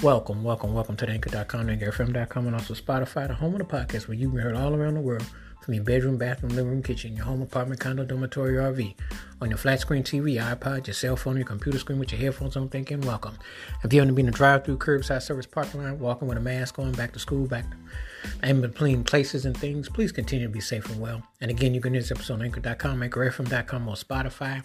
[0.00, 4.06] Welcome, welcome, welcome to the anchor.com, anchorfm.com, and also Spotify, the home of the podcast
[4.06, 5.26] where you can be heard all around the world
[5.60, 8.94] from your bedroom, bathroom, living room, kitchen, your home, apartment, condo, dormitory, RV,
[9.40, 12.56] on your flat screen TV, iPod, your cell phone, your computer screen with your headphones
[12.56, 13.36] on, thinking welcome.
[13.82, 16.78] If you haven't been to drive through curbside service parking lot, walking with a mask
[16.78, 20.60] on, back to school, back to, in between places and things, please continue to be
[20.60, 21.24] safe and well.
[21.40, 24.64] And again, you can hear this episode on anchor.com, anchorfm.com, or Spotify.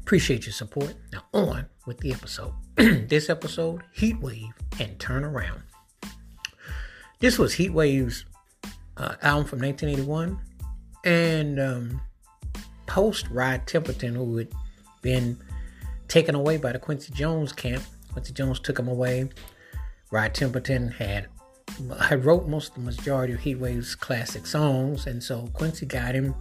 [0.00, 0.94] Appreciate your support.
[1.12, 2.54] Now, on with the episode.
[2.76, 5.62] this episode, Heatwave and Turn Around.
[7.20, 8.24] This was Heatwave's
[8.96, 10.38] uh, album from 1981,
[11.04, 12.00] and um,
[12.86, 14.48] post Rod Temperton, who had
[15.02, 15.38] been
[16.08, 17.82] taken away by the Quincy Jones camp.
[18.12, 19.30] Quincy Jones took him away.
[20.10, 21.28] Rod Temperton had
[21.98, 26.34] I wrote most of the majority of Heatwave's classic songs, and so Quincy got him,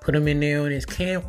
[0.00, 1.24] put him in there in his camp,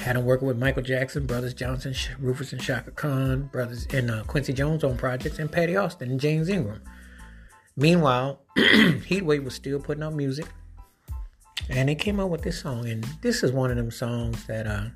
[0.00, 4.22] had him working with Michael Jackson, Brothers Johnson, Rufus and Chaka Khan, Brothers and uh,
[4.24, 6.80] Quincy Jones on projects, and Patti Austin and James Ingram.
[7.76, 10.46] Meanwhile, Heatwave was still putting out music,
[11.68, 12.88] and they came out with this song.
[12.88, 14.86] And this is one of them songs that uh,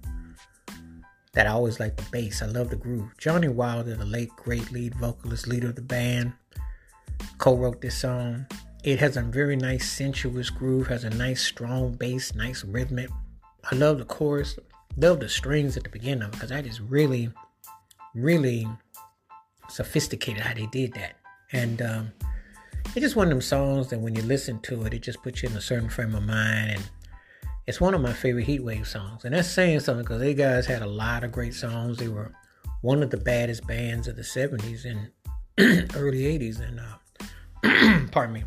[1.35, 2.41] that I always like the bass.
[2.41, 3.13] I love the groove.
[3.19, 6.33] Johnnie Wilder, the late great lead vocalist, leader of the band,
[7.37, 8.47] co-wrote this song.
[8.85, 13.11] It has a very nice sensuous groove, has a nice strong bass, nice rhythmic.
[13.71, 14.59] I love the chorus
[14.97, 17.31] love the strings at the beginning of it, because that is really,
[18.15, 18.69] really
[19.69, 21.17] sophisticated how they did that.
[21.53, 22.13] And um,
[22.87, 25.43] it's just one of them songs that when you listen to it, it just puts
[25.43, 26.71] you in a certain frame of mind.
[26.71, 26.91] And
[27.67, 29.25] it's one of my favorite Heatwave songs.
[29.25, 31.99] And that's saying something because they guys had a lot of great songs.
[31.99, 32.33] They were
[32.83, 35.11] one of the baddest bands of the 70s and
[35.97, 36.61] early 80s.
[36.61, 38.45] And uh, pardon me,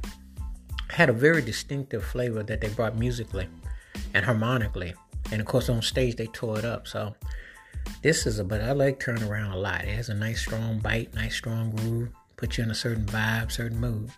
[0.89, 3.47] had a very distinctive flavor that they brought musically
[4.13, 4.93] and harmonically
[5.31, 6.87] and of course on stage they tore it up.
[6.87, 7.15] So
[8.01, 9.83] this is a but I like turn around a lot.
[9.83, 13.51] It has a nice strong bite, nice strong groove, put you in a certain vibe,
[13.51, 14.11] certain mood.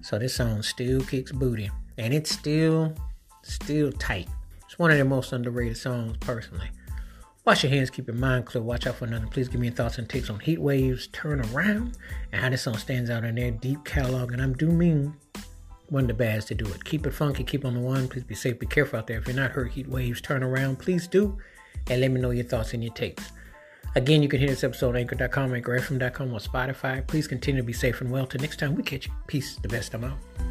[0.00, 1.70] So this song still kicks booty.
[1.96, 2.94] And it's still
[3.42, 4.28] still tight.
[4.66, 6.70] It's one of the most underrated songs personally.
[7.44, 9.28] Wash your hands, keep your mind clear, watch out for nothing.
[9.28, 11.96] Please give me your thoughts and takes on Heat Waves, Turn Around,
[12.30, 14.32] and how this song stands out in their deep catalog.
[14.32, 15.14] And I'm do mean
[15.88, 16.84] one of the bads to do it.
[16.84, 18.08] Keep it funky, keep on the one.
[18.08, 19.18] Please be safe, be careful out there.
[19.18, 20.78] If you're not hurt, heat waves, turn around.
[20.78, 21.38] Please do.
[21.88, 23.32] And let me know your thoughts and your takes.
[23.94, 27.06] Again, you can hear this episode on anchor.com, anchorfm.com, or Spotify.
[27.06, 28.26] Please continue to be safe and well.
[28.26, 29.12] Till next time we catch you.
[29.26, 29.56] Peace.
[29.56, 30.47] The best I'm out.